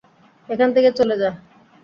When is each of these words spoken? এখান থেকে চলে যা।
এখান 0.49 0.69
থেকে 0.75 0.89
চলে 0.91 1.15
যা। 1.17 1.29